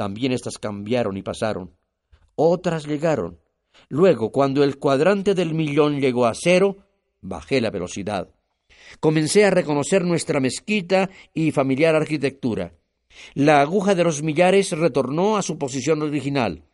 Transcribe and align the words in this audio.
También 0.00 0.32
estas 0.32 0.56
cambiaron 0.56 1.18
y 1.18 1.22
pasaron. 1.22 1.76
Otras 2.34 2.86
llegaron. 2.86 3.38
Luego, 3.90 4.32
cuando 4.32 4.64
el 4.64 4.78
cuadrante 4.78 5.34
del 5.34 5.52
millón 5.52 6.00
llegó 6.00 6.24
a 6.24 6.32
cero, 6.34 6.78
bajé 7.20 7.60
la 7.60 7.68
velocidad. 7.68 8.30
Comencé 8.98 9.44
a 9.44 9.50
reconocer 9.50 10.06
nuestra 10.06 10.40
mezquita 10.40 11.10
y 11.34 11.50
familiar 11.50 11.94
arquitectura. 11.94 12.72
La 13.34 13.60
aguja 13.60 13.94
de 13.94 14.04
los 14.04 14.22
millares 14.22 14.70
retornó 14.70 15.36
a 15.36 15.42
su 15.42 15.58
posición 15.58 16.00
original. 16.00 16.64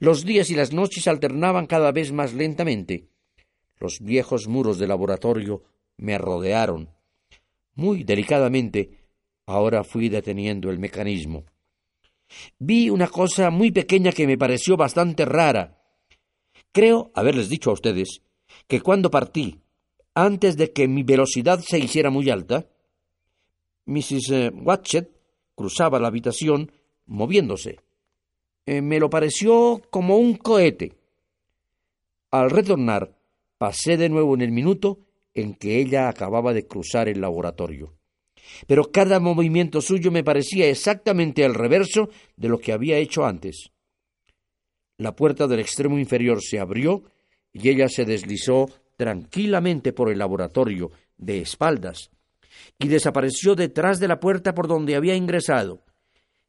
Los 0.00 0.24
días 0.24 0.48
y 0.48 0.54
las 0.54 0.72
noches 0.72 1.06
alternaban 1.08 1.66
cada 1.66 1.92
vez 1.92 2.10
más 2.10 2.32
lentamente. 2.32 3.06
Los 3.80 4.00
viejos 4.00 4.48
muros 4.48 4.78
del 4.78 4.88
laboratorio 4.88 5.62
me 5.98 6.16
rodearon. 6.16 6.88
Muy 7.74 8.02
delicadamente, 8.02 9.04
ahora 9.44 9.84
fui 9.84 10.08
deteniendo 10.08 10.70
el 10.70 10.78
mecanismo. 10.78 11.44
Vi 12.58 12.90
una 12.90 13.08
cosa 13.08 13.50
muy 13.50 13.70
pequeña 13.70 14.12
que 14.12 14.26
me 14.26 14.38
pareció 14.38 14.76
bastante 14.76 15.24
rara. 15.24 15.78
Creo 16.72 17.10
haberles 17.14 17.48
dicho 17.48 17.70
a 17.70 17.74
ustedes 17.74 18.22
que 18.66 18.80
cuando 18.80 19.10
partí, 19.10 19.60
antes 20.14 20.56
de 20.56 20.72
que 20.72 20.88
mi 20.88 21.02
velocidad 21.02 21.60
se 21.60 21.78
hiciera 21.78 22.10
muy 22.10 22.30
alta, 22.30 22.66
Mrs. 23.86 24.30
Eh, 24.30 24.50
Watchet 24.54 25.10
cruzaba 25.54 25.98
la 25.98 26.08
habitación 26.08 26.72
moviéndose. 27.06 27.80
Eh, 28.66 28.80
me 28.80 29.00
lo 29.00 29.10
pareció 29.10 29.82
como 29.90 30.16
un 30.16 30.36
cohete. 30.36 30.96
Al 32.30 32.50
retornar, 32.50 33.14
pasé 33.58 33.96
de 33.96 34.08
nuevo 34.08 34.34
en 34.34 34.42
el 34.42 34.52
minuto 34.52 35.00
en 35.34 35.54
que 35.54 35.80
ella 35.80 36.08
acababa 36.08 36.52
de 36.52 36.66
cruzar 36.66 37.08
el 37.08 37.20
laboratorio 37.20 37.94
pero 38.66 38.90
cada 38.90 39.20
movimiento 39.20 39.80
suyo 39.80 40.10
me 40.10 40.24
parecía 40.24 40.68
exactamente 40.68 41.44
al 41.44 41.54
reverso 41.54 42.08
de 42.36 42.48
lo 42.48 42.58
que 42.58 42.72
había 42.72 42.98
hecho 42.98 43.24
antes. 43.24 43.70
La 44.98 45.16
puerta 45.16 45.46
del 45.46 45.60
extremo 45.60 45.98
inferior 45.98 46.42
se 46.42 46.60
abrió 46.60 47.04
y 47.52 47.68
ella 47.68 47.88
se 47.88 48.04
deslizó 48.04 48.70
tranquilamente 48.96 49.92
por 49.92 50.10
el 50.10 50.18
laboratorio, 50.18 50.90
de 51.16 51.40
espaldas, 51.40 52.10
y 52.78 52.88
desapareció 52.88 53.54
detrás 53.54 54.00
de 54.00 54.08
la 54.08 54.20
puerta 54.20 54.54
por 54.54 54.68
donde 54.68 54.96
había 54.96 55.14
ingresado, 55.14 55.84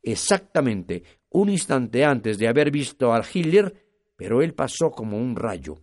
exactamente 0.02 1.04
un 1.30 1.50
instante 1.50 2.06
antes 2.06 2.38
de 2.38 2.48
haber 2.48 2.72
visto 2.72 3.14
al 3.14 3.26
Hitler, 3.32 3.74
pero 4.16 4.42
él 4.42 4.54
pasó 4.54 4.92
como 4.92 5.18
un 5.18 5.36
rayo. 5.36 5.82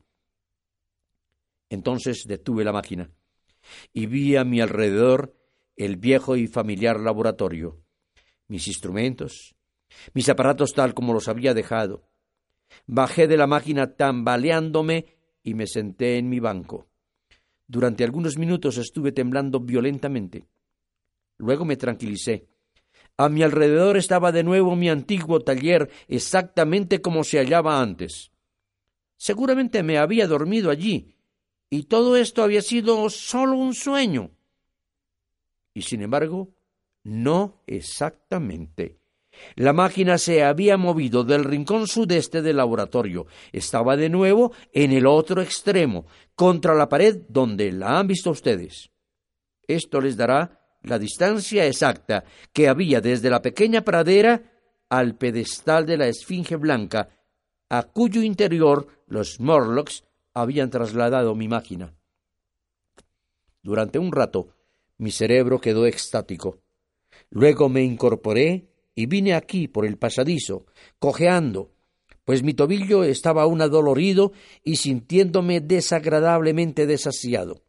Entonces 1.68 2.24
detuve 2.26 2.64
la 2.64 2.72
máquina 2.72 3.10
y 3.92 4.06
vi 4.06 4.36
a 4.36 4.44
mi 4.44 4.60
alrededor 4.60 5.34
el 5.80 5.96
viejo 5.96 6.36
y 6.36 6.46
familiar 6.46 7.00
laboratorio, 7.00 7.82
mis 8.48 8.68
instrumentos, 8.68 9.56
mis 10.12 10.28
aparatos 10.28 10.74
tal 10.74 10.92
como 10.92 11.14
los 11.14 11.26
había 11.26 11.54
dejado. 11.54 12.02
Bajé 12.86 13.26
de 13.26 13.38
la 13.38 13.46
máquina 13.46 13.96
tambaleándome 13.96 15.16
y 15.42 15.54
me 15.54 15.66
senté 15.66 16.18
en 16.18 16.28
mi 16.28 16.38
banco. 16.38 16.90
Durante 17.66 18.04
algunos 18.04 18.36
minutos 18.36 18.76
estuve 18.76 19.12
temblando 19.12 19.58
violentamente. 19.58 20.44
Luego 21.38 21.64
me 21.64 21.78
tranquilicé. 21.78 22.46
A 23.16 23.30
mi 23.30 23.42
alrededor 23.42 23.96
estaba 23.96 24.32
de 24.32 24.42
nuevo 24.42 24.76
mi 24.76 24.90
antiguo 24.90 25.40
taller 25.40 25.88
exactamente 26.08 27.00
como 27.00 27.24
se 27.24 27.38
hallaba 27.38 27.80
antes. 27.80 28.32
Seguramente 29.16 29.82
me 29.82 29.96
había 29.96 30.26
dormido 30.26 30.70
allí, 30.70 31.16
y 31.70 31.84
todo 31.84 32.18
esto 32.18 32.42
había 32.42 32.60
sido 32.60 33.08
solo 33.08 33.56
un 33.56 33.72
sueño. 33.72 34.32
Y 35.74 35.82
sin 35.82 36.02
embargo, 36.02 36.54
no 37.04 37.62
exactamente. 37.66 39.00
La 39.54 39.72
máquina 39.72 40.18
se 40.18 40.42
había 40.42 40.76
movido 40.76 41.24
del 41.24 41.44
rincón 41.44 41.86
sudeste 41.86 42.42
del 42.42 42.56
laboratorio. 42.56 43.26
Estaba 43.52 43.96
de 43.96 44.08
nuevo 44.08 44.52
en 44.72 44.92
el 44.92 45.06
otro 45.06 45.40
extremo, 45.40 46.06
contra 46.34 46.74
la 46.74 46.88
pared 46.88 47.22
donde 47.28 47.72
la 47.72 47.98
han 47.98 48.06
visto 48.06 48.30
ustedes. 48.30 48.90
Esto 49.66 50.00
les 50.00 50.16
dará 50.16 50.78
la 50.82 50.98
distancia 50.98 51.66
exacta 51.66 52.24
que 52.52 52.68
había 52.68 53.00
desde 53.00 53.30
la 53.30 53.42
pequeña 53.42 53.82
pradera 53.82 54.42
al 54.88 55.16
pedestal 55.16 55.86
de 55.86 55.96
la 55.96 56.08
Esfinge 56.08 56.56
Blanca, 56.56 57.10
a 57.68 57.84
cuyo 57.84 58.22
interior 58.22 58.88
los 59.06 59.38
Morlocks 59.38 60.04
habían 60.34 60.70
trasladado 60.70 61.34
mi 61.34 61.46
máquina. 61.46 61.94
Durante 63.62 63.98
un 63.98 64.10
rato 64.10 64.48
mi 65.00 65.10
cerebro 65.10 65.60
quedó 65.60 65.86
extático. 65.86 66.58
Luego 67.30 67.70
me 67.70 67.82
incorporé 67.82 68.68
y 68.94 69.06
vine 69.06 69.32
aquí 69.32 69.66
por 69.66 69.86
el 69.86 69.96
pasadizo, 69.96 70.66
cojeando, 70.98 71.72
pues 72.26 72.42
mi 72.42 72.52
tobillo 72.52 73.02
estaba 73.02 73.42
aún 73.42 73.62
adolorido 73.62 74.32
y 74.62 74.76
sintiéndome 74.76 75.62
desagradablemente 75.62 76.86
desasiado. 76.86 77.62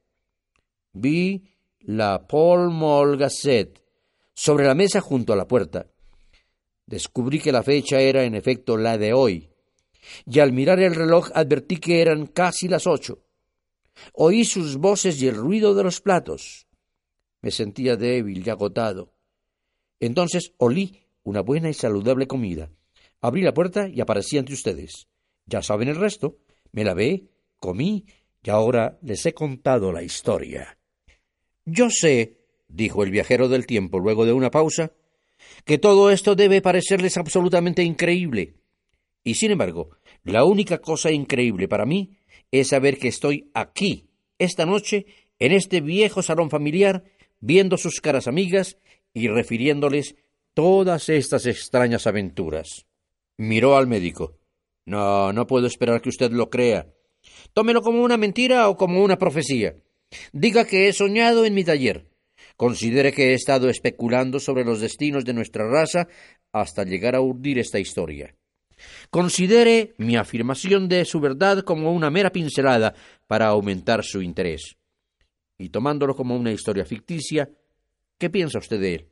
Vi 0.91 1.45
la 1.79 2.27
Paul 2.27 2.69
Mall 2.69 3.17
Gazette 3.17 3.81
sobre 4.33 4.65
la 4.65 4.75
mesa 4.75 4.99
junto 4.99 5.31
a 5.31 5.37
la 5.37 5.47
puerta. 5.47 5.87
Descubrí 6.85 7.39
que 7.39 7.53
la 7.53 7.63
fecha 7.63 8.01
era 8.01 8.25
en 8.25 8.35
efecto 8.35 8.75
la 8.75 8.97
de 8.97 9.13
hoy, 9.13 9.49
y 10.25 10.39
al 10.39 10.51
mirar 10.51 10.81
el 10.81 10.95
reloj 10.95 11.29
advertí 11.33 11.77
que 11.77 12.01
eran 12.01 12.27
casi 12.27 12.67
las 12.67 12.87
ocho. 12.87 13.19
Oí 14.13 14.43
sus 14.43 14.75
voces 14.75 15.21
y 15.21 15.29
el 15.29 15.35
ruido 15.35 15.73
de 15.73 15.83
los 15.83 16.01
platos. 16.01 16.67
Me 17.41 17.52
sentía 17.52 17.96
débil 17.96 18.46
y 18.46 18.50
agotado. 18.50 19.13
Entonces 20.00 20.53
olí 20.57 21.00
una 21.24 21.41
buena 21.41 21.69
y 21.69 21.74
saludable 21.74 22.28
comida. 22.28 22.69
Abrí 23.22 23.41
la 23.41 23.53
puerta 23.53 23.88
y 23.88 24.02
aparecí 24.02 24.38
ante 24.38 24.53
ustedes. 24.53 25.07
Ya 25.46 25.62
saben 25.62 25.90
el 25.90 25.96
resto. 25.96 26.38
Me 26.72 26.84
lavé, 26.84 27.28
comí 27.59 28.06
y 28.44 28.50
ahora 28.50 28.97
les 29.03 29.25
he 29.25 29.34
contado 29.34 29.91
la 29.91 30.03
historia. 30.03 30.78
Yo 31.66 31.90
sé, 31.90 32.38
dijo 32.68 33.03
el 33.03 33.12
viajero 33.12 33.47
del 33.47 33.68
tiempo 33.68 34.00
luego 34.00 34.25
de 34.25 34.34
una 34.34 34.50
pausa, 34.50 34.94
que 35.66 35.78
todo 35.78 36.12
esto 36.12 36.35
debe 36.35 36.62
parecerles 36.62 37.18
absolutamente 37.18 37.84
increíble. 37.84 38.56
Y 39.23 39.35
sin 39.35 39.52
embargo, 39.52 39.91
la 40.23 40.44
única 40.44 40.79
cosa 40.79 41.12
increíble 41.12 41.68
para 41.68 41.85
mí 41.85 42.18
es 42.52 42.69
saber 42.69 42.97
que 42.97 43.08
estoy 43.08 43.50
aquí, 43.53 44.08
esta 44.40 44.66
noche, 44.66 45.06
en 45.38 45.52
este 45.52 45.81
viejo 45.81 46.23
salón 46.23 46.50
familiar, 46.50 47.03
viendo 47.41 47.78
sus 47.78 48.00
caras 48.00 48.28
amigas 48.28 48.78
y 49.13 49.28
refiriéndoles 49.28 50.16
todas 50.53 51.09
estas 51.09 51.46
extrañas 51.46 52.07
aventuras. 52.07 52.85
Miró 53.38 53.75
al 53.75 53.88
médico. 53.88 54.38
No, 54.85 55.34
no 55.34 55.47
puedo 55.47 55.68
esperar 55.68 56.02
que 56.02 56.09
usted 56.09 56.31
lo 56.31 56.50
crea. 56.50 56.88
Tómelo 57.53 57.81
como 57.81 58.03
una 58.03 58.18
mentira 58.18 58.69
o 58.69 58.78
como 58.78 59.03
una 59.03 59.18
profecía. 59.18 59.75
Diga 60.31 60.66
que 60.66 60.88
he 60.88 60.94
soñado 60.94 61.46
en 61.46 61.53
mi 61.53 61.63
taller. 61.63 62.07
Considere 62.56 63.12
que 63.12 63.31
he 63.31 63.34
estado 63.34 63.69
especulando 63.69 64.40
sobre 64.40 64.63
los 64.63 64.79
destinos 64.79 65.25
de 65.25 65.34
nuestra 65.34 65.68
raza 65.68 66.08
hasta 66.52 66.84
llegar 66.84 67.16
a 67.16 67.22
urdir 67.22 67.59
esta 67.59 67.79
historia. 67.79 68.35
Considere 69.09 69.94
mi 69.97 70.16
afirmación 70.16 70.90
de 70.90 71.05
su 71.05 71.20
verdad 71.20 71.64
como 71.64 71.94
una 71.94 72.09
mera 72.09 72.32
pincelada 72.32 72.96
para 73.28 73.47
aumentar 73.47 74.03
su 74.03 74.22
interés 74.22 74.78
y 75.61 75.69
tomándolo 75.69 76.16
como 76.16 76.35
una 76.35 76.52
historia 76.52 76.85
ficticia, 76.85 77.49
¿qué 78.17 78.29
piensa 78.29 78.58
usted 78.58 78.79
de 78.79 78.96
él? 78.96 79.08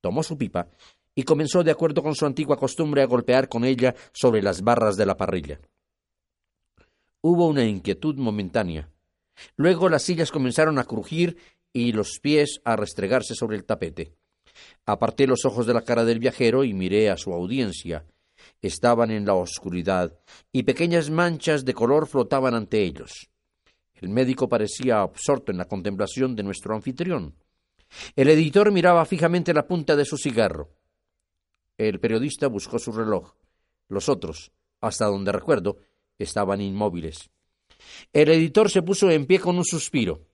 Tomó 0.00 0.22
su 0.22 0.36
pipa 0.36 0.68
y 1.14 1.22
comenzó, 1.22 1.62
de 1.62 1.70
acuerdo 1.70 2.02
con 2.02 2.14
su 2.14 2.26
antigua 2.26 2.56
costumbre, 2.56 3.02
a 3.02 3.06
golpear 3.06 3.48
con 3.48 3.64
ella 3.64 3.94
sobre 4.12 4.42
las 4.42 4.62
barras 4.62 4.96
de 4.96 5.06
la 5.06 5.16
parrilla. 5.16 5.60
Hubo 7.20 7.46
una 7.46 7.64
inquietud 7.64 8.16
momentánea. 8.16 8.90
Luego 9.56 9.88
las 9.88 10.02
sillas 10.02 10.32
comenzaron 10.32 10.78
a 10.78 10.84
crujir 10.84 11.36
y 11.72 11.92
los 11.92 12.18
pies 12.20 12.60
a 12.64 12.74
restregarse 12.76 13.34
sobre 13.34 13.56
el 13.56 13.64
tapete. 13.64 14.14
Aparté 14.86 15.28
los 15.28 15.44
ojos 15.44 15.66
de 15.66 15.74
la 15.74 15.82
cara 15.82 16.04
del 16.04 16.18
viajero 16.18 16.64
y 16.64 16.74
miré 16.74 17.10
a 17.10 17.16
su 17.16 17.32
audiencia. 17.32 18.04
Estaban 18.60 19.12
en 19.12 19.24
la 19.24 19.34
oscuridad 19.34 20.18
y 20.50 20.64
pequeñas 20.64 21.10
manchas 21.10 21.64
de 21.64 21.74
color 21.74 22.08
flotaban 22.08 22.54
ante 22.54 22.82
ellos. 22.82 23.30
El 24.00 24.10
médico 24.10 24.48
parecía 24.48 25.00
absorto 25.00 25.52
en 25.52 25.58
la 25.58 25.66
contemplación 25.66 26.36
de 26.36 26.42
nuestro 26.42 26.74
anfitrión. 26.74 27.34
El 28.14 28.28
editor 28.28 28.70
miraba 28.70 29.04
fijamente 29.04 29.54
la 29.54 29.66
punta 29.66 29.96
de 29.96 30.04
su 30.04 30.16
cigarro. 30.16 30.70
El 31.76 32.00
periodista 32.00 32.48
buscó 32.48 32.78
su 32.78 32.92
reloj. 32.92 33.34
Los 33.88 34.08
otros, 34.08 34.52
hasta 34.80 35.06
donde 35.06 35.32
recuerdo, 35.32 35.78
estaban 36.18 36.60
inmóviles. 36.60 37.30
El 38.12 38.30
editor 38.30 38.70
se 38.70 38.82
puso 38.82 39.10
en 39.10 39.26
pie 39.26 39.38
con 39.38 39.56
un 39.56 39.64
suspiro. 39.64 40.26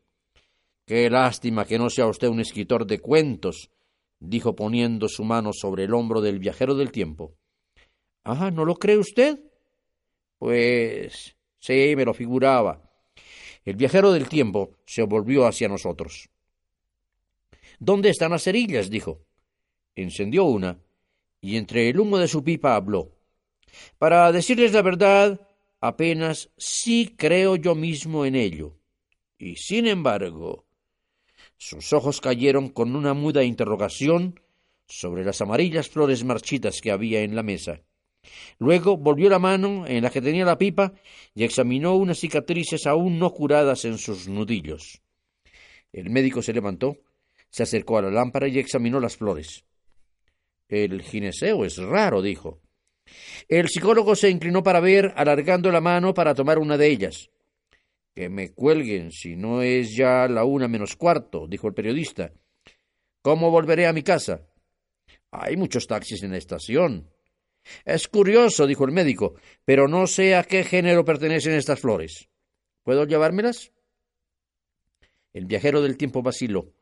Qué 0.87 1.09
lástima 1.09 1.65
que 1.65 1.79
no 1.79 1.89
sea 1.89 2.07
usted 2.07 2.29
un 2.29 2.41
escritor 2.41 2.87
de 2.87 2.99
cuentos, 2.99 3.71
dijo 4.19 4.55
poniendo 4.55 5.09
su 5.09 5.25
mano 5.25 5.53
sobre 5.53 5.85
el 5.85 5.95
hombro 5.95 6.21
del 6.21 6.39
viajero 6.39 6.75
del 6.75 6.93
tiempo. 6.93 7.37
Ah, 8.25 8.51
¿no 8.51 8.65
lo 8.65 8.75
cree 8.77 8.99
usted? 8.99 9.39
Pues 10.39 11.37
sí, 11.59 11.95
me 11.97 12.05
lo 12.05 12.15
figuraba. 12.15 12.83
El 13.65 13.77
viajero 13.77 14.13
del 14.13 14.29
tiempo 14.29 14.77
se 14.85 15.03
volvió 15.03 15.47
hacia 15.47 15.69
nosotros. 15.69 16.29
¿Dónde 17.79 18.11
están 18.11 18.33
las 18.33 18.45
cerillas? 18.45 18.91
dijo. 18.91 19.21
Encendió 19.95 20.45
una 20.45 20.79
y 21.41 21.57
entre 21.57 21.89
el 21.89 22.01
humo 22.01 22.19
de 22.19 22.29
su 22.29 22.43
pipa 22.43 22.75
habló. 22.75 23.13
Para 23.99 24.31
decirles 24.33 24.73
la 24.73 24.83
verdad, 24.83 25.41
apenas 25.81 26.51
sí 26.57 27.15
creo 27.17 27.57
yo 27.57 27.75
mismo 27.75 28.25
en 28.25 28.35
ello. 28.35 28.77
Y 29.39 29.57
sin 29.57 29.87
embargo, 29.87 30.65
sus 31.57 31.93
ojos 31.93 32.21
cayeron 32.21 32.69
con 32.69 32.97
una 32.97 33.15
muda 33.15 33.45
interrogación 33.45 34.41
sobre 34.87 35.25
las 35.25 35.41
amarillas 35.41 35.89
flores 35.89 36.25
marchitas 36.25 36.81
que 36.81 36.91
había 36.91 37.23
en 37.23 37.37
la 37.37 37.43
mesa. 37.43 37.83
Luego 38.59 38.97
volvió 38.97 39.29
la 39.29 39.39
mano 39.39 39.87
en 39.87 40.03
la 40.03 40.11
que 40.11 40.21
tenía 40.21 40.45
la 40.45 40.59
pipa 40.59 40.93
y 41.35 41.45
examinó 41.45 41.97
unas 41.97 42.19
cicatrices 42.19 42.87
aún 42.87 43.19
no 43.19 43.31
curadas 43.31 43.85
en 43.85 43.99
sus 43.99 44.29
nudillos. 44.29 45.03
El 45.93 46.11
médico 46.11 46.43
se 46.43 46.53
levantó, 46.53 46.97
se 47.51 47.63
acercó 47.63 47.99
a 47.99 48.03
la 48.03 48.11
lámpara 48.11 48.49
y 48.49 48.59
examinó 48.59 48.99
las 49.01 49.17
flores. 49.17 49.65
El 50.69 51.03
gineceo 51.03 51.65
es 51.65 51.77
raro, 51.79 52.21
dijo. 52.21 52.61
El 53.49 53.69
psicólogo 53.69 54.17
se 54.17 54.31
inclinó 54.31 54.63
para 54.63 54.81
ver, 54.81 55.13
alargando 55.17 55.71
la 55.71 55.81
mano 55.81 56.15
para 56.15 56.35
tomar 56.35 56.59
una 56.59 56.77
de 56.77 56.89
ellas. 56.89 57.31
Que 58.15 58.29
me 58.29 58.53
cuelguen, 58.53 59.11
si 59.11 59.37
no 59.37 59.63
es 59.63 59.95
ya 59.97 60.27
la 60.29 60.45
una 60.45 60.69
menos 60.69 60.97
cuarto, 60.97 61.47
dijo 61.47 61.69
el 61.69 61.75
periodista. 61.75 62.33
¿Cómo 63.23 63.51
volveré 63.51 63.87
a 63.87 63.93
mi 63.93 64.03
casa? 64.03 64.47
Hay 65.31 65.57
muchos 65.57 65.87
taxis 65.87 66.23
en 66.23 66.31
la 66.31 66.39
estación. 66.39 67.11
Es 67.85 68.09
curioso, 68.09 68.67
dijo 68.67 68.85
el 68.85 68.93
médico, 68.93 69.35
pero 69.65 69.89
no 69.89 70.07
sé 70.07 70.35
a 70.35 70.45
qué 70.45 70.65
género 70.65 71.05
pertenecen 71.05 71.55
estas 71.55 71.81
flores. 71.81 72.29
¿Puedo 72.83 73.05
llevármelas? 73.07 73.73
El 75.33 75.47
viajero 75.47 75.83
del 75.83 75.97
tiempo 75.97 76.23
vaciló. 76.23 76.73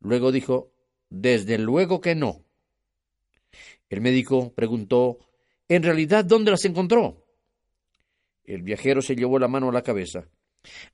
Luego 0.00 0.32
dijo, 0.32 0.72
Desde 1.10 1.58
luego 1.58 2.00
que 2.00 2.14
no. 2.14 2.44
El 3.88 4.00
médico 4.00 4.52
preguntó, 4.54 5.18
¿En 5.68 5.82
realidad 5.82 6.24
dónde 6.24 6.50
las 6.50 6.64
encontró? 6.64 7.24
El 8.44 8.62
viajero 8.62 9.02
se 9.02 9.14
llevó 9.14 9.38
la 9.38 9.48
mano 9.48 9.68
a 9.68 9.72
la 9.72 9.82
cabeza. 9.82 10.28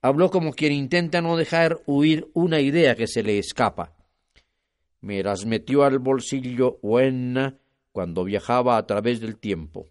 Habló 0.00 0.30
como 0.30 0.52
quien 0.52 0.72
intenta 0.72 1.20
no 1.20 1.36
dejar 1.36 1.80
huir 1.86 2.28
una 2.34 2.60
idea 2.60 2.94
que 2.94 3.06
se 3.06 3.22
le 3.22 3.38
escapa. 3.38 3.94
Me 5.00 5.22
las 5.22 5.46
metió 5.46 5.84
al 5.84 5.98
bolsillo 5.98 6.78
buena 6.82 7.58
cuando 7.98 8.22
viajaba 8.22 8.76
a 8.76 8.86
través 8.86 9.18
del 9.18 9.36
tiempo. 9.36 9.88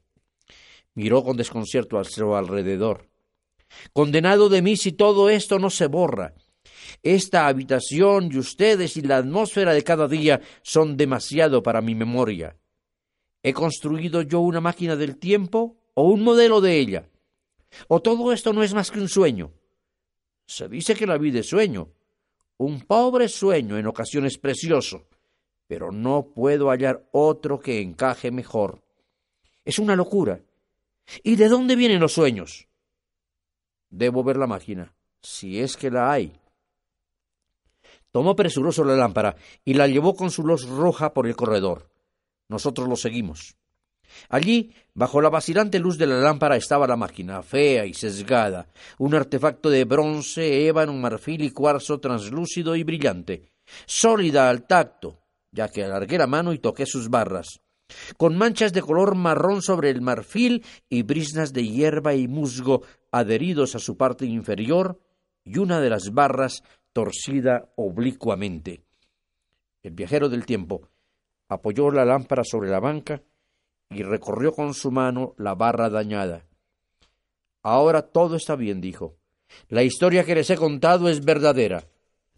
Miró 0.93 1.25
con 1.25 1.35
desconcierto 1.35 1.99
a 1.99 2.05
su 2.05 2.37
alrededor. 2.37 3.09
Condenado 3.91 4.47
de 4.47 4.61
mí 4.61 4.77
si 4.77 4.93
todo 4.93 5.29
esto 5.29 5.59
no 5.59 5.69
se 5.69 5.87
borra. 5.87 6.33
Esta 7.03 7.47
habitación 7.47 8.29
y 8.31 8.37
ustedes 8.37 8.95
y 8.95 9.01
la 9.01 9.17
atmósfera 9.17 9.73
de 9.73 9.83
cada 9.83 10.07
día 10.07 10.39
son 10.61 10.95
demasiado 10.95 11.61
para 11.61 11.81
mi 11.81 11.95
memoria. 11.95 12.55
¿He 13.43 13.51
construido 13.51 14.21
yo 14.21 14.39
una 14.39 14.61
máquina 14.61 14.95
del 14.95 15.17
tiempo 15.17 15.75
o 15.93 16.03
un 16.03 16.23
modelo 16.23 16.61
de 16.61 16.79
ella? 16.79 17.09
¿O 17.89 18.01
todo 18.01 18.31
esto 18.31 18.53
no 18.53 18.63
es 18.63 18.73
más 18.73 18.89
que 18.89 19.01
un 19.01 19.09
sueño? 19.09 19.51
Se 20.45 20.69
dice 20.69 20.95
que 20.95 21.07
la 21.07 21.17
vida 21.17 21.41
es 21.41 21.49
sueño, 21.49 21.91
un 22.55 22.79
pobre 22.79 23.27
sueño 23.27 23.77
en 23.77 23.85
ocasiones 23.85 24.37
precioso, 24.37 25.09
pero 25.67 25.91
no 25.91 26.31
puedo 26.33 26.69
hallar 26.69 27.07
otro 27.11 27.59
que 27.59 27.81
encaje 27.81 28.31
mejor. 28.31 28.81
Es 29.65 29.79
una 29.79 29.95
locura. 29.95 30.41
¿Y 31.23 31.35
de 31.35 31.49
dónde 31.49 31.75
vienen 31.75 31.99
los 31.99 32.13
sueños? 32.13 32.67
Debo 33.89 34.23
ver 34.23 34.37
la 34.37 34.47
máquina, 34.47 34.93
si 35.21 35.59
es 35.59 35.77
que 35.77 35.91
la 35.91 36.11
hay. 36.11 36.39
Tomó 38.11 38.35
presuroso 38.35 38.83
la 38.83 38.95
lámpara 38.95 39.35
y 39.63 39.73
la 39.73 39.87
llevó 39.87 40.15
con 40.15 40.31
su 40.31 40.43
luz 40.43 40.67
roja 40.67 41.13
por 41.13 41.27
el 41.27 41.35
corredor. 41.35 41.91
Nosotros 42.49 42.87
lo 42.87 42.95
seguimos. 42.95 43.55
Allí, 44.29 44.73
bajo 44.93 45.21
la 45.21 45.29
vacilante 45.29 45.79
luz 45.79 45.97
de 45.97 46.07
la 46.07 46.19
lámpara, 46.19 46.55
estaba 46.55 46.87
la 46.87 46.95
máquina, 46.95 47.43
fea 47.43 47.85
y 47.85 47.93
sesgada, 47.93 48.67
un 48.97 49.13
artefacto 49.13 49.69
de 49.69 49.83
bronce, 49.83 50.67
ébano, 50.67 50.93
marfil 50.93 51.43
y 51.43 51.51
cuarzo 51.51 51.99
translúcido 51.99 52.75
y 52.75 52.83
brillante, 52.83 53.51
sólida 53.85 54.49
al 54.49 54.65
tacto, 54.65 55.26
ya 55.57 55.69
que 55.69 55.83
alargué 55.83 56.19
la 56.19 56.27
mano 56.27 56.53
y 56.53 56.59
toqué 56.59 56.85
sus 56.85 57.09
barras, 57.09 57.61
con 58.15 58.37
manchas 58.37 58.73
de 58.73 58.83
color 58.83 59.15
marrón 59.15 59.63
sobre 59.63 59.89
el 59.89 60.01
marfil 60.01 60.63
y 60.87 61.01
brisnas 61.01 61.51
de 61.51 61.67
hierba 61.67 62.13
y 62.13 62.27
musgo 62.27 62.83
adheridos 63.11 63.73
a 63.73 63.79
su 63.79 63.97
parte 63.97 64.27
inferior, 64.27 64.99
y 65.43 65.57
una 65.57 65.79
de 65.79 65.89
las 65.89 66.13
barras 66.13 66.61
torcida 66.93 67.71
oblicuamente. 67.75 68.83
El 69.81 69.93
viajero 69.93 70.29
del 70.29 70.45
tiempo 70.45 70.89
apoyó 71.49 71.89
la 71.89 72.05
lámpara 72.05 72.43
sobre 72.43 72.69
la 72.69 72.79
banca 72.79 73.23
y 73.89 74.03
recorrió 74.03 74.51
con 74.51 74.75
su 74.75 74.91
mano 74.91 75.33
la 75.37 75.55
barra 75.55 75.89
dañada. 75.89 76.45
Ahora 77.63 78.03
todo 78.03 78.35
está 78.35 78.55
bien, 78.55 78.79
dijo. 78.79 79.17
La 79.69 79.81
historia 79.81 80.23
que 80.23 80.35
les 80.35 80.49
he 80.51 80.55
contado 80.55 81.09
es 81.09 81.25
verdadera. 81.25 81.87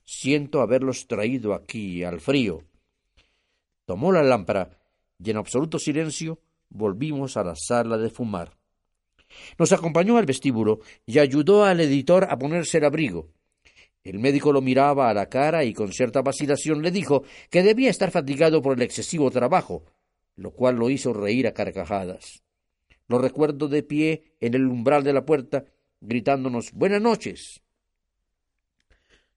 Siento 0.05 0.61
haberlos 0.61 1.07
traído 1.07 1.53
aquí, 1.53 2.03
al 2.03 2.21
frío. 2.21 2.68
Tomó 3.89 4.11
la 4.11 4.21
lámpara 4.21 4.69
y 5.17 5.31
en 5.31 5.37
absoluto 5.37 5.79
silencio 5.79 6.39
volvimos 6.69 7.37
a 7.37 7.43
la 7.43 7.55
sala 7.55 7.97
de 7.97 8.11
fumar. 8.11 8.55
Nos 9.57 9.71
acompañó 9.71 10.17
al 10.17 10.27
vestíbulo 10.27 10.81
y 11.07 11.17
ayudó 11.17 11.65
al 11.65 11.79
editor 11.79 12.27
a 12.29 12.37
ponerse 12.37 12.77
el 12.77 12.85
abrigo. 12.85 13.31
El 14.03 14.19
médico 14.19 14.53
lo 14.53 14.61
miraba 14.61 15.09
a 15.09 15.13
la 15.15 15.27
cara 15.27 15.63
y 15.63 15.73
con 15.73 15.91
cierta 15.91 16.21
vacilación 16.21 16.83
le 16.83 16.91
dijo 16.91 17.23
que 17.49 17.63
debía 17.63 17.89
estar 17.89 18.11
fatigado 18.11 18.61
por 18.61 18.77
el 18.77 18.83
excesivo 18.83 19.31
trabajo, 19.31 19.85
lo 20.35 20.51
cual 20.51 20.75
lo 20.75 20.91
hizo 20.91 21.11
reír 21.11 21.47
a 21.47 21.55
carcajadas. 21.55 22.43
Lo 23.07 23.17
recuerdo 23.17 23.69
de 23.69 23.81
pie 23.81 24.35
en 24.39 24.53
el 24.53 24.67
umbral 24.67 25.03
de 25.03 25.13
la 25.13 25.25
puerta, 25.25 25.65
gritándonos 25.99 26.73
Buenas 26.73 27.01
noches. 27.01 27.63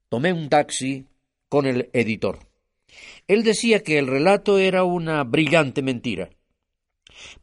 Tomé 0.09 0.31
un 0.31 0.47
taxi 0.47 1.07
con 1.49 1.65
el 1.65 1.89
editor. 1.91 2.52
Él 3.27 3.43
decía 3.43 3.83
que 3.83 3.99
el 3.99 4.07
relato 4.07 4.57
era 4.57 4.83
una 4.83 5.23
brillante 5.23 5.81
mentira. 5.81 6.29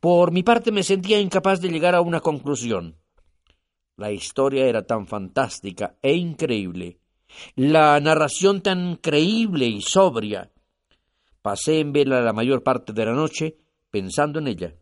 Por 0.00 0.32
mi 0.32 0.42
parte 0.42 0.72
me 0.72 0.82
sentía 0.82 1.20
incapaz 1.20 1.60
de 1.60 1.68
llegar 1.68 1.94
a 1.94 2.00
una 2.00 2.20
conclusión. 2.20 2.96
La 3.96 4.12
historia 4.12 4.66
era 4.66 4.86
tan 4.86 5.06
fantástica 5.06 5.96
e 6.02 6.14
increíble, 6.14 6.98
la 7.54 8.00
narración 8.00 8.62
tan 8.62 8.96
creíble 8.96 9.66
y 9.66 9.82
sobria, 9.82 10.50
Pasé 11.42 11.80
en 11.80 11.92
vela 11.92 12.20
la 12.20 12.34
mayor 12.34 12.62
parte 12.62 12.92
de 12.92 13.06
la 13.06 13.14
noche 13.14 13.56
pensando 13.90 14.38
en 14.38 14.48
ella. 14.48 14.74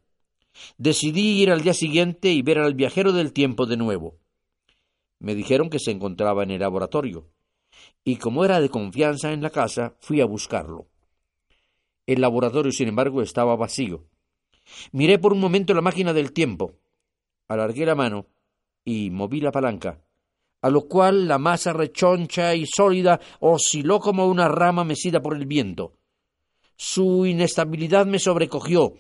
Decidí 0.77 1.41
ir 1.41 1.53
al 1.53 1.63
día 1.63 1.73
siguiente 1.73 2.31
y 2.33 2.43
ver 2.43 2.59
al 2.59 2.75
viajero 2.75 3.13
del 3.13 3.33
tiempo 3.33 3.65
de 3.67 3.77
nuevo. 3.77 4.19
Me 5.21 5.37
dijeron 5.37 5.71
que 5.71 5.79
se 5.79 5.93
encontraba 5.93 6.43
en 6.43 6.51
el 6.51 6.61
laboratorio, 6.61 7.29
y 8.05 8.17
como 8.17 8.45
era 8.45 8.61
de 8.61 8.69
confianza 8.69 9.33
en 9.33 9.43
la 9.43 9.51
casa, 9.51 9.95
fui 10.01 10.21
a 10.21 10.27
buscarlo. 10.27 10.87
El 12.07 12.21
laboratorio, 12.21 12.73
sin 12.73 12.89
embargo, 12.89 13.21
estaba 13.21 13.55
vacío. 13.57 14.05
Miré 14.93 15.19
por 15.19 15.33
un 15.33 15.41
momento 15.41 15.75
la 15.75 15.83
máquina 15.83 16.13
del 16.13 16.33
tiempo, 16.33 16.75
alargué 17.49 17.85
la 17.85 17.95
mano 17.95 18.27
y 18.85 19.11
moví 19.11 19.41
la 19.41 19.53
palanca, 19.53 20.01
a 20.63 20.71
lo 20.71 20.89
cual 20.89 21.29
la 21.29 21.39
masa 21.39 21.73
rechoncha 21.73 22.55
y 22.55 22.65
sólida 22.67 23.21
osciló 23.41 24.01
como 24.01 24.27
una 24.27 24.49
rama 24.49 24.85
mecida 24.85 25.21
por 25.21 25.37
el 25.37 25.47
viento. 25.47 25.95
Su 26.77 27.27
inestabilidad 27.27 28.07
me 28.07 28.19
sobrecogió 28.19 28.95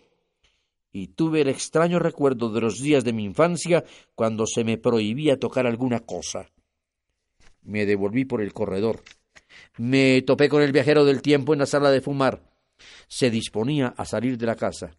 y 0.92 1.08
tuve 1.08 1.42
el 1.42 1.48
extraño 1.48 1.98
recuerdo 1.98 2.50
de 2.50 2.60
los 2.60 2.80
días 2.80 3.04
de 3.04 3.12
mi 3.12 3.24
infancia 3.24 3.84
cuando 4.14 4.46
se 4.46 4.64
me 4.64 4.78
prohibía 4.78 5.38
tocar 5.38 5.66
alguna 5.66 6.00
cosa. 6.00 6.50
Me 7.68 7.84
devolví 7.84 8.24
por 8.24 8.40
el 8.40 8.54
corredor. 8.54 9.02
Me 9.76 10.22
topé 10.22 10.48
con 10.48 10.62
el 10.62 10.72
viajero 10.72 11.04
del 11.04 11.20
tiempo 11.20 11.52
en 11.52 11.58
la 11.58 11.66
sala 11.66 11.90
de 11.90 12.00
fumar. 12.00 12.42
Se 13.08 13.30
disponía 13.30 13.88
a 13.94 14.06
salir 14.06 14.38
de 14.38 14.46
la 14.46 14.56
casa. 14.56 14.96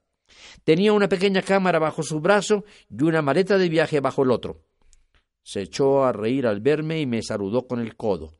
Tenía 0.63 0.93
una 0.93 1.09
pequeña 1.09 1.41
cámara 1.41 1.79
bajo 1.79 2.03
su 2.03 2.19
brazo 2.19 2.65
y 2.87 3.03
una 3.03 3.23
maleta 3.23 3.57
de 3.57 3.69
viaje 3.69 4.01
bajo 4.01 4.21
el 4.21 4.29
otro. 4.29 4.61
Se 5.41 5.61
echó 5.61 6.03
a 6.03 6.11
reír 6.11 6.45
al 6.45 6.61
verme 6.61 7.01
y 7.01 7.07
me 7.07 7.23
saludó 7.23 7.65
con 7.65 7.79
el 7.79 7.95
codo. 7.95 8.35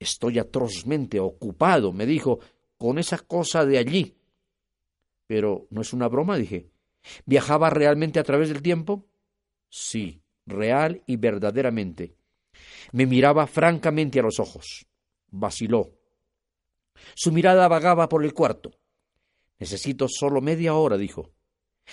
Estoy 0.00 0.40
atrozmente 0.40 1.20
ocupado, 1.20 1.92
me 1.92 2.06
dijo, 2.06 2.40
con 2.76 2.98
esa 2.98 3.18
cosa 3.18 3.64
de 3.64 3.78
allí. 3.78 4.16
Pero 5.28 5.68
no 5.70 5.82
es 5.82 5.92
una 5.92 6.08
broma, 6.08 6.36
dije. 6.36 6.68
¿Viajaba 7.26 7.70
realmente 7.70 8.18
a 8.18 8.24
través 8.24 8.48
del 8.48 8.60
tiempo? 8.60 9.06
Sí, 9.68 10.20
real 10.46 11.04
y 11.06 11.16
verdaderamente. 11.16 12.16
Me 12.92 13.06
miraba 13.06 13.46
francamente 13.46 14.20
a 14.20 14.22
los 14.22 14.40
ojos. 14.40 14.86
Vaciló. 15.30 15.90
Su 17.14 17.32
mirada 17.32 17.68
vagaba 17.68 18.08
por 18.08 18.24
el 18.24 18.34
cuarto. 18.34 18.72
Necesito 19.58 20.08
solo 20.08 20.40
media 20.40 20.74
hora, 20.74 20.96
dijo. 20.96 21.30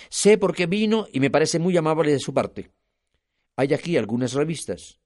Sé 0.08 0.38
por 0.38 0.54
qué 0.54 0.66
vino 0.66 1.06
y 1.12 1.20
me 1.20 1.30
parece 1.30 1.58
muy 1.58 1.76
amable 1.76 2.12
de 2.12 2.20
su 2.20 2.32
parte. 2.32 2.70
Hay 3.56 3.74
aquí 3.74 3.96
algunas 3.96 4.32
revistas. 4.32 5.00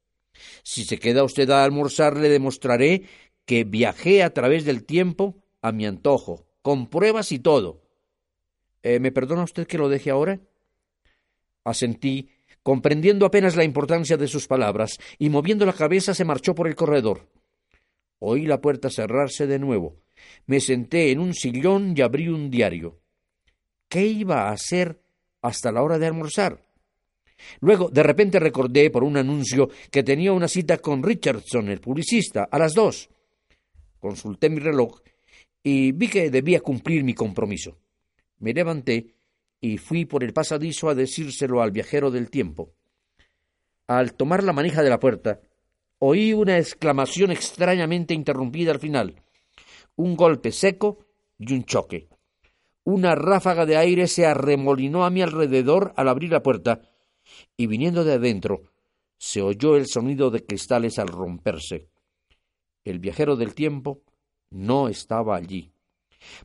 Si 0.63 0.85
se 0.85 0.99
queda 0.99 1.25
usted 1.25 1.51
a 1.51 1.65
almorzar, 1.65 2.17
le 2.17 2.29
demostraré 2.29 3.09
que 3.45 3.65
viajé 3.65 4.23
a 4.23 4.33
través 4.33 4.65
del 4.65 4.85
tiempo 4.85 5.43
a 5.61 5.73
mi 5.73 5.87
antojo, 5.87 6.47
con 6.63 6.89
pruebas 6.89 7.33
y 7.33 7.39
todo. 7.39 7.83
Eh, 8.83 8.99
¿Me 8.99 9.13
perdona 9.13 9.45
usted 9.45 9.67
que 9.67 9.79
lo 9.79 9.89
deje 9.89 10.11
ahora? 10.11 10.41
Asentí, 11.65 12.31
comprendiendo 12.63 13.27
apenas 13.27 13.57
la 13.57 13.65
importancia 13.65 14.17
de 14.17 14.29
sus 14.29 14.47
palabras, 14.47 14.99
y 15.19 15.31
moviendo 15.31 15.67
la 15.67 15.73
cabeza 15.73 16.15
se 16.15 16.25
marchó 16.25 16.55
por 16.55 16.69
el 16.69 16.75
corredor. 16.75 17.29
Oí 18.19 18.47
la 18.47 18.61
puerta 18.61 18.89
cerrarse 18.89 19.47
de 19.47 19.59
nuevo. 19.59 19.97
Me 20.47 20.61
senté 20.61 21.11
en 21.11 21.19
un 21.19 21.35
sillón 21.35 21.95
y 21.97 22.03
abrí 22.03 22.29
un 22.29 22.51
diario. 22.51 23.01
¿Qué 23.89 24.07
iba 24.07 24.49
a 24.49 24.53
hacer 24.53 25.01
hasta 25.43 25.73
la 25.73 25.83
hora 25.83 25.99
de 25.99 26.07
almorzar? 26.07 26.63
Luego, 27.61 27.89
de 27.91 28.03
repente 28.03 28.39
recordé 28.39 28.91
por 28.91 29.03
un 29.03 29.17
anuncio 29.17 29.69
que 29.91 30.03
tenía 30.03 30.33
una 30.33 30.47
cita 30.49 30.79
con 30.79 31.03
Richardson, 31.03 31.69
el 31.69 31.81
publicista, 31.81 32.49
a 32.51 32.59
las 32.59 32.75
dos. 32.75 33.11
Consulté 33.99 34.49
mi 34.49 34.61
reloj 34.61 35.01
y 35.63 35.93
vi 35.93 36.09
que 36.09 36.31
debía 36.31 36.61
cumplir 36.61 37.05
mi 37.05 37.15
compromiso. 37.15 37.79
Me 38.39 38.53
levanté 38.53 39.15
y 39.63 39.79
fui 39.79 40.05
por 40.05 40.25
el 40.25 40.33
pasadizo 40.33 40.89
a 40.89 40.95
decírselo 40.97 41.63
al 41.63 41.71
viajero 41.71 42.11
del 42.11 42.31
tiempo. 42.31 42.75
Al 43.87 44.15
tomar 44.15 44.43
la 44.43 44.53
manija 44.53 44.83
de 44.83 44.91
la 44.91 44.99
puerta, 44.99 45.41
oí 45.99 46.33
una 46.33 46.59
exclamación 46.59 47.31
extrañamente 47.31 48.13
interrumpida 48.13 48.73
al 48.73 48.81
final, 48.81 49.23
un 49.95 50.17
golpe 50.17 50.51
seco 50.51 51.07
y 51.39 51.55
un 51.55 51.65
choque. 51.65 52.09
Una 52.83 53.15
ráfaga 53.15 53.65
de 53.65 53.77
aire 53.77 54.09
se 54.09 54.27
arremolinó 54.27 55.05
a 55.05 55.11
mi 55.11 55.23
alrededor 55.23 55.95
al 55.97 56.09
abrir 56.09 56.33
la 56.33 56.43
puerta, 56.43 56.83
y 57.57 57.69
viniendo 57.69 58.03
de 58.03 58.15
adentro 58.15 58.65
se 59.17 59.43
oyó 59.43 59.77
el 59.77 59.87
sonido 59.87 60.33
de 60.33 60.45
cristales 60.45 60.99
al 60.99 61.07
romperse. 61.07 61.89
El 62.85 62.99
viajero 62.99 63.37
del 63.37 63.55
tiempo 63.55 64.03
no 64.51 64.89
estaba 64.89 65.37
allí. 65.37 65.72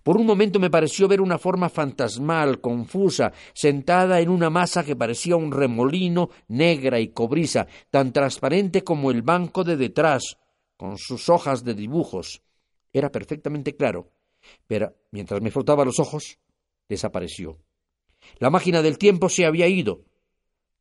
Por 0.04 0.18
un 0.18 0.26
momento 0.26 0.60
me 0.60 0.70
pareció 0.70 1.08
ver 1.08 1.22
una 1.22 1.38
forma 1.38 1.70
fantasmal, 1.70 2.62
confusa, 2.62 3.32
sentada 3.54 4.20
en 4.20 4.30
una 4.30 4.50
masa 4.50 4.84
que 4.84 4.96
parecía 4.96 5.36
un 5.36 5.52
remolino, 5.52 6.30
negra 6.48 7.00
y 7.00 7.10
cobriza, 7.10 7.68
tan 7.90 8.14
transparente 8.14 8.84
como 8.84 9.12
el 9.12 9.22
banco 9.22 9.64
de 9.64 9.78
detrás, 9.78 10.38
con 10.78 10.98
sus 10.98 11.30
hojas 11.30 11.64
de 11.64 11.74
dibujos. 11.74 12.42
Era 12.94 13.12
perfectamente 13.12 13.76
claro, 13.76 14.12
pero 14.66 14.96
mientras 15.12 15.42
me 15.42 15.52
frotaba 15.52 15.86
los 15.86 16.00
ojos, 16.00 16.40
desapareció. 16.88 17.60
La 18.40 18.50
máquina 18.50 18.82
del 18.82 18.98
tiempo 18.98 19.30
se 19.30 19.46
había 19.46 19.68
ido. 19.68 20.04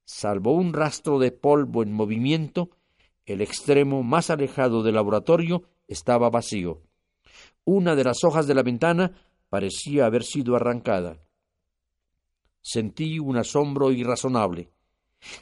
Salvo 0.04 0.52
un 0.52 0.72
rastro 0.72 1.18
de 1.18 1.32
polvo 1.32 1.82
en 1.82 1.92
movimiento, 1.92 2.70
el 3.24 3.40
extremo 3.40 4.02
más 4.02 4.30
alejado 4.30 4.82
del 4.82 4.94
laboratorio 4.94 5.64
estaba 5.88 6.30
vacío. 6.30 6.85
Una 7.66 7.96
de 7.96 8.04
las 8.04 8.22
hojas 8.22 8.46
de 8.46 8.54
la 8.54 8.62
ventana 8.62 9.12
parecía 9.48 10.06
haber 10.06 10.22
sido 10.22 10.54
arrancada. 10.54 11.18
Sentí 12.62 13.18
un 13.18 13.36
asombro 13.36 13.90
irrazonable. 13.90 14.70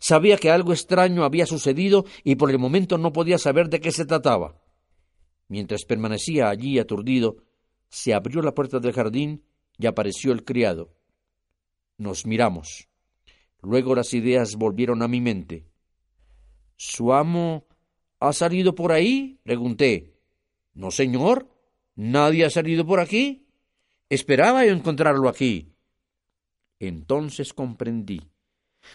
Sabía 0.00 0.38
que 0.38 0.50
algo 0.50 0.72
extraño 0.72 1.24
había 1.24 1.44
sucedido 1.44 2.06
y 2.22 2.36
por 2.36 2.50
el 2.50 2.58
momento 2.58 2.96
no 2.96 3.12
podía 3.12 3.36
saber 3.36 3.68
de 3.68 3.80
qué 3.80 3.92
se 3.92 4.06
trataba. 4.06 4.58
Mientras 5.48 5.84
permanecía 5.84 6.48
allí 6.48 6.78
aturdido, 6.78 7.36
se 7.90 8.14
abrió 8.14 8.40
la 8.40 8.54
puerta 8.54 8.80
del 8.80 8.94
jardín 8.94 9.44
y 9.76 9.84
apareció 9.86 10.32
el 10.32 10.44
criado. 10.44 10.94
Nos 11.98 12.24
miramos. 12.24 12.88
Luego 13.60 13.94
las 13.94 14.14
ideas 14.14 14.56
volvieron 14.56 15.02
a 15.02 15.08
mi 15.08 15.20
mente. 15.20 15.66
¿Su 16.76 17.12
amo 17.12 17.66
ha 18.18 18.32
salido 18.32 18.74
por 18.74 18.92
ahí? 18.92 19.38
pregunté. 19.42 20.14
No, 20.72 20.90
señor. 20.90 21.53
¿Nadie 21.96 22.44
ha 22.44 22.50
salido 22.50 22.84
por 22.86 23.00
aquí? 23.00 23.46
Esperaba 24.08 24.64
yo 24.64 24.72
encontrarlo 24.72 25.28
aquí. 25.28 25.72
Entonces 26.78 27.52
comprendí. 27.52 28.20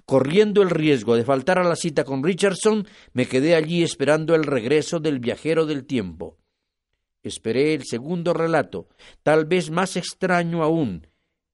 Corriendo 0.05 0.61
el 0.61 0.69
riesgo 0.69 1.15
de 1.15 1.23
faltar 1.23 1.57
a 1.57 1.63
la 1.63 1.75
cita 1.75 2.03
con 2.03 2.23
Richardson, 2.23 2.87
me 3.13 3.27
quedé 3.27 3.55
allí 3.55 3.83
esperando 3.83 4.35
el 4.35 4.43
regreso 4.43 4.99
del 4.99 5.19
viajero 5.19 5.65
del 5.65 5.85
tiempo. 5.85 6.37
Esperé 7.23 7.73
el 7.73 7.85
segundo 7.85 8.33
relato, 8.33 8.87
tal 9.23 9.45
vez 9.45 9.71
más 9.71 9.97
extraño 9.97 10.63
aún, 10.63 11.07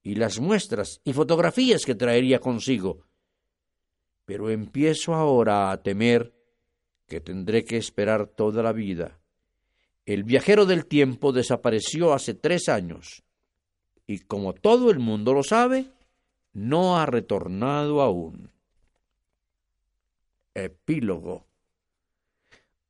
y 0.04 0.16
las 0.16 0.40
muestras 0.40 1.02
y 1.04 1.14
fotografías 1.14 1.86
que 1.86 1.96
traería 1.96 2.40
consigo. 2.40 3.02
Pero 4.26 4.50
empiezo 4.50 5.16
ahora 5.16 5.72
a 5.72 5.82
temer 5.82 6.34
que 7.08 7.22
tendré 7.22 7.64
que 7.66 7.78
esperar 7.78 8.28
toda 8.28 8.62
la 8.62 8.74
vida. 8.74 9.20
El 10.06 10.24
viajero 10.24 10.66
del 10.66 10.86
tiempo 10.86 11.32
desapareció 11.32 12.14
hace 12.14 12.34
tres 12.34 12.70
años 12.70 13.24
y 14.08 14.20
como 14.20 14.54
todo 14.54 14.92
el 14.92 15.00
mundo 15.00 15.34
lo 15.34 15.44
sabe, 15.44 15.88
no 16.54 16.98
ha 16.98 17.06
retornado 17.06 18.02
aún. 18.02 18.52
Epílogo. 20.54 21.46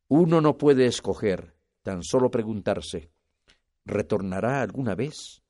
Uno 0.08 0.42
no 0.42 0.58
puede 0.58 0.86
escoger, 0.86 1.56
tan 1.82 2.04
solo 2.04 2.30
preguntarse, 2.30 3.10
¿retornará 3.86 4.62
alguna 4.62 4.94
vez? 4.94 5.42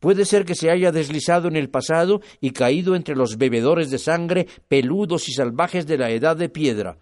Puede 0.00 0.24
ser 0.24 0.44
que 0.44 0.54
se 0.54 0.70
haya 0.70 0.90
deslizado 0.90 1.48
en 1.48 1.56
el 1.56 1.70
pasado 1.70 2.20
y 2.40 2.50
caído 2.50 2.96
entre 2.96 3.14
los 3.14 3.38
bebedores 3.38 3.90
de 3.90 3.98
sangre 3.98 4.46
peludos 4.68 5.28
y 5.28 5.32
salvajes 5.32 5.86
de 5.86 5.98
la 5.98 6.10
edad 6.10 6.36
de 6.36 6.48
piedra, 6.48 6.98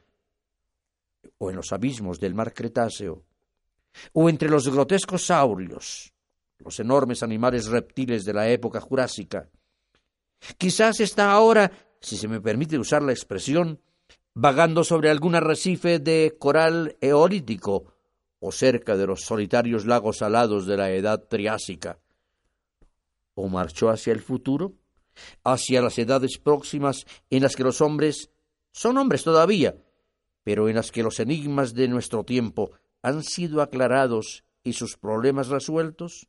o 1.39 1.51
en 1.51 1.57
los 1.57 1.73
abismos 1.73 2.21
del 2.21 2.35
mar 2.35 2.53
Cretáceo, 2.53 3.25
o 4.13 4.29
entre 4.29 4.49
los 4.49 4.69
grotescos 4.69 5.27
saurios, 5.27 6.13
los 6.59 6.79
enormes 6.81 7.23
animales 7.23 7.67
reptiles 7.67 8.25
de 8.25 8.35
la 8.35 8.49
época 8.49 8.81
jurásica. 8.81 9.49
Quizás 10.59 11.01
está 11.01 11.33
ahora, 11.33 11.71
si 12.01 12.17
se 12.17 12.29
me 12.29 12.41
permite 12.41 12.79
usar 12.79 13.03
la 13.03 13.13
expresión, 13.13 13.81
vagando 14.35 14.85
sobre 14.85 15.11
algún 15.11 15.35
arrecife 15.35 15.99
de 15.99 16.37
coral 16.39 16.97
eolítico 17.01 17.95
o 18.39 18.53
cerca 18.53 18.97
de 18.97 19.07
los 19.07 19.23
solitarios 19.23 19.87
lagos 19.87 20.19
salados 20.19 20.67
de 20.67 20.77
la 20.77 20.91
edad 20.91 21.25
triásica. 21.29 21.99
¿O 23.35 23.49
marchó 23.49 23.91
hacia 23.91 24.13
el 24.13 24.21
futuro? 24.21 24.75
¿Hacia 25.45 25.83
las 25.83 25.99
edades 25.99 26.39
próximas 26.39 27.05
en 27.29 27.43
las 27.43 27.55
que 27.55 27.65
los 27.65 27.81
hombres 27.81 28.31
son 28.73 28.97
hombres 28.99 29.25
todavía, 29.25 29.77
pero 30.43 30.69
en 30.69 30.77
las 30.77 30.91
que 30.91 31.03
los 31.03 31.21
enigmas 31.21 31.75
de 31.75 31.89
nuestro 31.89 32.25
tiempo 32.25 32.73
han 33.03 33.23
sido 33.23 33.63
aclarados 33.63 34.45
y 34.63 34.75
sus 34.75 34.97
problemas 34.97 35.49
resueltos? 35.49 36.29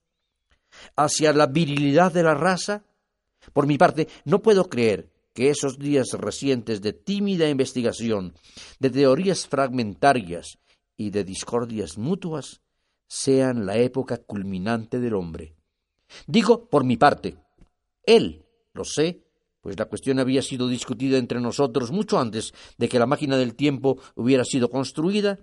¿Hacia 0.96 1.34
la 1.34 1.48
virilidad 1.48 2.12
de 2.14 2.24
la 2.24 2.34
raza? 2.34 2.86
Por 3.54 3.68
mi 3.68 3.78
parte, 3.78 4.08
no 4.26 4.42
puedo 4.42 4.70
creer 4.70 5.12
que 5.34 5.50
esos 5.50 5.80
días 5.80 6.12
recientes 6.14 6.82
de 6.82 6.94
tímida 6.94 7.50
investigación, 7.50 8.34
de 8.80 8.90
teorías 8.90 9.48
fragmentarias 9.48 10.60
y 10.98 11.10
de 11.10 11.24
discordias 11.24 11.98
mutuas 11.98 12.62
sean 13.08 13.66
la 13.66 13.78
época 13.78 14.18
culminante 14.18 15.00
del 15.00 15.16
hombre. 15.16 15.56
Digo 16.28 16.70
por 16.70 16.84
mi 16.84 16.98
parte, 16.98 17.38
él, 18.04 18.46
lo 18.74 18.84
sé, 18.84 19.24
pues 19.62 19.78
la 19.78 19.86
cuestión 19.86 20.20
había 20.20 20.42
sido 20.42 20.68
discutida 20.68 21.18
entre 21.18 21.40
nosotros 21.40 21.92
mucho 21.92 22.20
antes 22.20 22.54
de 22.78 22.90
que 22.90 23.00
la 23.00 23.06
máquina 23.06 23.38
del 23.38 23.56
tiempo 23.56 24.00
hubiera 24.16 24.44
sido 24.44 24.70
construida, 24.70 25.40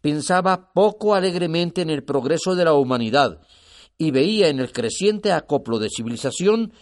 Pensaba 0.00 0.72
poco 0.72 1.14
alegremente 1.14 1.82
en 1.82 1.90
el 1.90 2.04
progreso 2.04 2.54
de 2.54 2.64
la 2.64 2.74
humanidad 2.74 3.40
y 3.98 4.10
veía 4.10 4.48
en 4.48 4.60
el 4.60 4.72
creciente 4.72 5.32
acoplo 5.32 5.78
de 5.78 5.88
civilización 5.90 6.72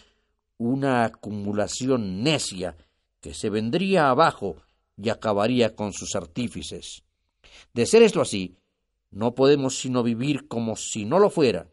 una 0.57 1.05
acumulación 1.05 2.23
necia 2.23 2.75
que 3.21 3.33
se 3.33 3.49
vendría 3.49 4.09
abajo 4.09 4.57
y 4.97 5.09
acabaría 5.09 5.75
con 5.75 5.93
sus 5.93 6.15
artífices. 6.15 7.03
De 7.73 7.85
ser 7.85 8.03
esto 8.03 8.21
así, 8.21 8.57
no 9.11 9.33
podemos 9.33 9.77
sino 9.79 10.03
vivir 10.03 10.47
como 10.47 10.75
si 10.75 11.05
no 11.05 11.19
lo 11.19 11.29
fuera. 11.29 11.69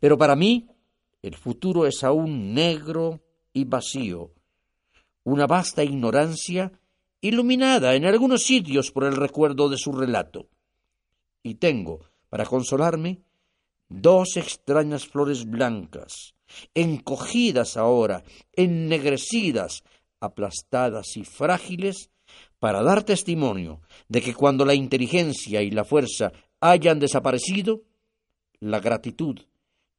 Pero 0.00 0.16
para 0.16 0.36
mí, 0.36 0.68
el 1.22 1.36
futuro 1.36 1.86
es 1.86 2.04
aún 2.04 2.54
negro 2.54 3.22
y 3.52 3.64
vacío, 3.64 4.32
una 5.24 5.46
vasta 5.46 5.82
ignorancia 5.82 6.72
iluminada 7.24 7.94
en 7.94 8.04
algunos 8.04 8.42
sitios 8.42 8.90
por 8.90 9.04
el 9.04 9.16
recuerdo 9.16 9.70
de 9.70 9.78
su 9.78 9.92
relato. 9.92 10.46
Y 11.42 11.54
tengo, 11.54 12.00
para 12.28 12.44
consolarme, 12.44 13.22
dos 13.88 14.36
extrañas 14.36 15.06
flores 15.06 15.48
blancas, 15.48 16.34
encogidas 16.74 17.78
ahora, 17.78 18.24
ennegrecidas, 18.52 19.84
aplastadas 20.20 21.16
y 21.16 21.24
frágiles, 21.24 22.10
para 22.58 22.82
dar 22.82 23.04
testimonio 23.04 23.80
de 24.06 24.20
que 24.20 24.34
cuando 24.34 24.66
la 24.66 24.74
inteligencia 24.74 25.62
y 25.62 25.70
la 25.70 25.84
fuerza 25.84 26.30
hayan 26.60 27.00
desaparecido, 27.00 27.84
la 28.60 28.80
gratitud 28.80 29.40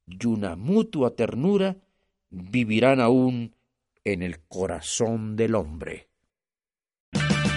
y 0.06 0.26
una 0.26 0.54
mutua 0.54 1.16
ternura 1.16 1.76
vivirán 2.30 3.00
aún 3.00 3.56
en 4.04 4.22
el 4.22 4.44
corazón 4.46 5.34
del 5.34 5.56
hombre. 5.56 6.08